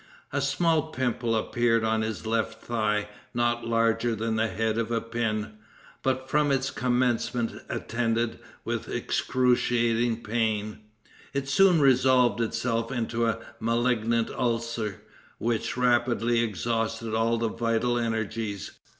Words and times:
A 0.33 0.41
small 0.41 0.87
pimple 0.89 1.35
appeared 1.35 1.83
on 1.83 2.01
his 2.01 2.25
left 2.25 2.63
thigh, 2.63 3.07
not 3.35 3.67
larger 3.67 4.15
than 4.15 4.35
the 4.35 4.47
head 4.47 4.79
of 4.79 4.89
a 4.89 4.99
pin, 4.99 5.59
but 6.01 6.27
from 6.27 6.51
its 6.51 6.71
commencement 6.71 7.61
attended 7.69 8.39
with 8.65 8.89
excruciating 8.89 10.23
pain. 10.23 10.79
It 11.35 11.47
soon 11.47 11.79
resolved 11.79 12.41
itself 12.41 12.91
into 12.91 13.27
a 13.27 13.37
malignant 13.59 14.31
ulcer, 14.31 15.03
which 15.37 15.77
rapidly 15.77 16.39
exhausted 16.39 17.13
all 17.13 17.37
the 17.37 17.49
vital 17.49 17.99
energies. 17.99 18.71